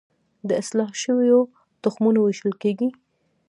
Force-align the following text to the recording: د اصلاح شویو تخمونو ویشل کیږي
د 0.47 0.49
اصلاح 0.61 0.91
شویو 1.01 1.39
تخمونو 1.83 2.19
ویشل 2.21 2.53
کیږي 2.63 2.89